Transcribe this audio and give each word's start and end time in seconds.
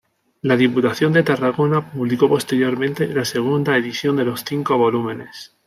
La 0.41 0.57
Diputación 0.57 1.13
de 1.13 1.21
Tarragona 1.21 1.91
publicó 1.91 2.27
posteriormente 2.27 3.05
la 3.05 3.23
segunda 3.23 3.77
edición 3.77 4.15
de 4.15 4.25
los 4.25 4.43
cinco 4.43 4.75
volúmenes. 4.75 5.53